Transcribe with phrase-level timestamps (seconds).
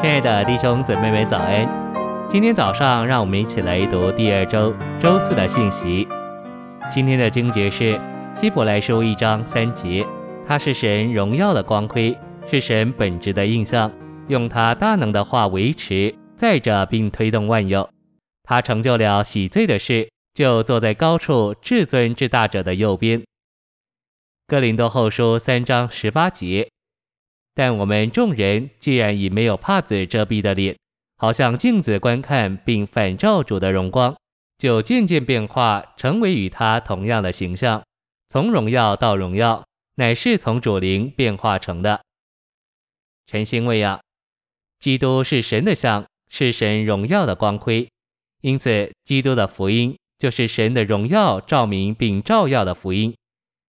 [0.00, 1.68] 亲爱的弟兄姊妹们，早安！
[2.26, 6.08] 今天早上，让我们一起来读第二周周四的信息。
[6.90, 8.00] 今天的经节是
[8.34, 10.06] 希伯来书一章三节，
[10.46, 12.16] 他是神荣耀的光辉，
[12.46, 13.92] 是神本质的印象，
[14.28, 17.86] 用他大能的话维持、载着并推动万有。
[18.44, 23.22] 他成就了洗罪的事，就坐在高处至尊至大者的右边。
[24.46, 26.70] 哥林多后书三章十八节。
[27.60, 30.74] 但我们众人既然以没有帕子遮蔽的脸，
[31.18, 34.16] 好像镜子观看并反照主的荣光，
[34.56, 37.84] 就渐渐变化成为与他同样的形象，
[38.28, 39.62] 从荣耀到荣耀，
[39.96, 42.00] 乃是从主灵变化成的。
[43.26, 44.00] 陈星喂养，
[44.78, 47.86] 基督是神的像，是神荣耀的光辉，
[48.40, 53.14] 因此基督的福音就是神的荣耀照明并照耀的福音。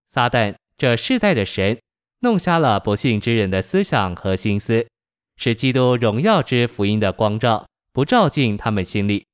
[0.09, 1.77] 撒旦这世代的神。
[2.23, 4.87] 弄瞎了不信之人的思想和心思，
[5.37, 9.25] 使基督荣耀之福音的光照不照进他们心里。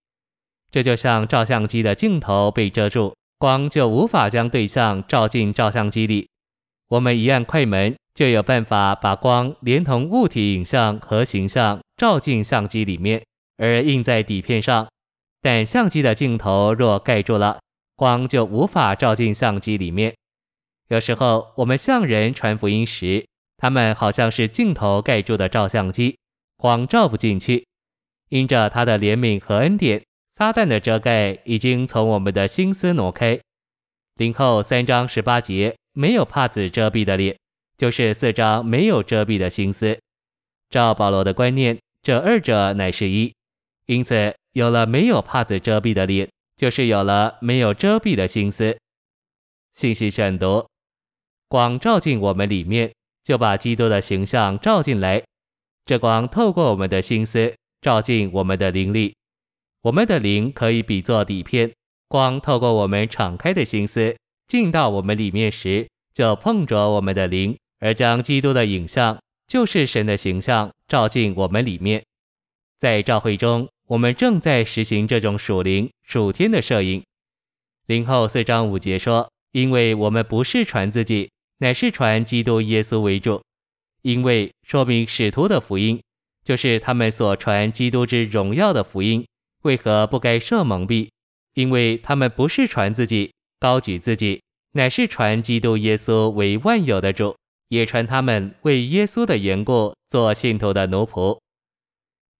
[0.70, 6.28] 这就像照相机的镜头被遮住，光就无法将对象照进照相机里。
[6.88, 13.20] 我们一按快门，就有办法把光连同物体影像和形象照进相机里面，
[13.56, 14.86] 而印在底片上。
[15.42, 17.58] 但相机的镜头若盖住了，
[17.96, 20.14] 光就无法照进相机里面。
[20.88, 26.18] 有时候我们向人传福音时，他们好像是镜头盖住的照相机，
[26.56, 27.66] 光照不进去。
[28.28, 33.40] 因着他的怜悯和恩典，撒旦的遮盖已经从我们的心思挪开。
[34.14, 37.36] 林后三章十八节，没有帕子遮蔽的脸，
[37.76, 39.98] 就是四章没有遮蔽的心思。
[40.70, 43.32] 照保罗的观念，这二者乃是一。
[43.86, 48.76] 因此，有了没有帕子遮蔽的脸，就是有了没有遮蔽的心思。
[49.72, 50.66] 信息选读。
[51.48, 55.22] 光照进我们里面，就把基督的形象照进来。
[55.84, 59.14] 这光透过我们的心思，照进我们的灵里。
[59.82, 61.72] 我们的灵可以比作底片，
[62.08, 64.16] 光透过我们敞开的心思，
[64.48, 69.16] 进到我们里面时，就碰着我们的灵，而将基督的影像，
[69.46, 72.02] 就是神的形象，照进我们里面。
[72.78, 77.04] 在教会中，我们正在实行这种属灵属天的摄影。
[77.86, 83.42] 灵后四章五节说：“因为我们不是传自己。”乃是传基督耶稣为主，
[84.02, 86.02] 因为说明使徒的福音，
[86.44, 89.26] 就是他们所传基督之荣耀的福音，
[89.62, 91.08] 为何不该受蒙蔽？
[91.54, 97.34] 因为他们不是传自己，高举自己，乃是传基督耶稣为万有的主，
[97.68, 101.38] 也传他们为耶稣的缘故做信徒的奴仆。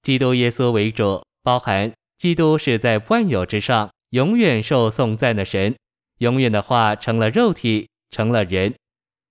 [0.03, 5.75] 基督耶稣为主，包含基督是在万有之上，永远受颂赞的神，
[6.19, 8.75] 永远的话成了肉体，成了人。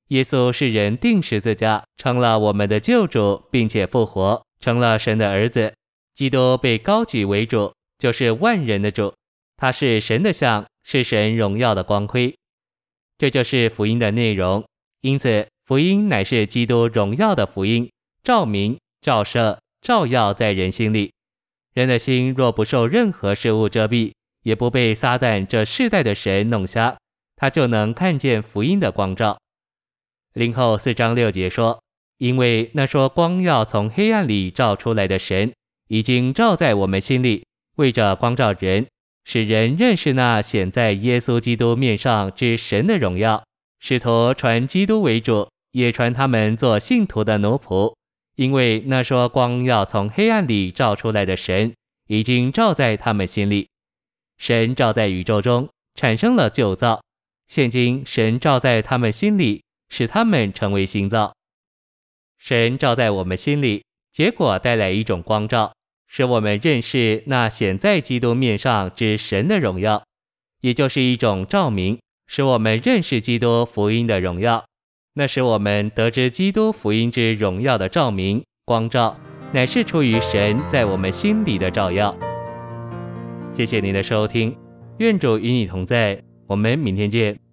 [0.09, 5.73] 耶稣是人钉十字架，成了我们的救主，并且复活，成了神的儿子。
[6.13, 9.13] 基督被高举为主，就是万人的主。
[9.57, 12.35] 他是神的像，是神荣耀的光辉。
[13.17, 14.63] 这就是福音的内容。
[15.01, 17.89] 因此，福音乃是基督荣耀的福音，
[18.23, 21.11] 照明、照射、照耀在人心里。
[21.73, 26.95] 人的心若不受任何事物遮蔽，也不被撒旦这世代的神弄瞎，
[27.35, 29.37] 他就能看见福音的光照。
[30.35, 31.81] 零后四章六节说
[32.19, 35.53] ：“因为那说光要从黑暗里照出来的神，
[35.88, 37.46] 已经照在我们心里，
[37.78, 38.85] 为着光照人，
[39.23, 43.41] 使人认识那显在耶稣基督面上之神的荣耀。
[43.79, 47.96] 使徒传基督为主，也传他们做信徒的奴仆。
[48.35, 51.73] 因为那说光要从黑暗里照出来的神，
[52.09, 53.69] 已经照在他们心里。
[54.38, 57.02] 神照在宇宙中，产生了旧造。
[57.47, 61.34] 现今神照在他们心里。”使他们成为心脏，
[62.38, 65.73] 神照在我们心里，结果带来一种光照，
[66.07, 70.03] 使我们认识那显在基督面上之神的荣耀，
[70.62, 74.66] 也就是一种照明，使我们认识基督福音的荣耀。
[75.18, 79.17] 那使我们得知基督福音之荣耀的照明光照，
[79.53, 82.14] 乃是出于神在我们心里的照耀。
[83.53, 84.53] 谢谢您的收听，
[84.97, 87.44] 愿主与你同在，我们明天见。